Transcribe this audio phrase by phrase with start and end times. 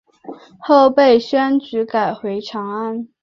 [0.59, 3.07] 后被薛举赶回长安。